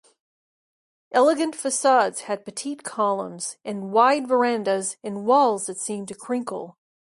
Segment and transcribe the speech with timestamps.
[1.11, 6.75] Elegant facades had petite columns and wide verandas and walls that seemed to crinkle.